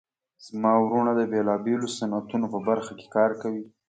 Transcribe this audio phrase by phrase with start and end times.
[0.45, 3.63] زما وروڼه د بیلابیلو صنعتونو په برخه کې کار کوي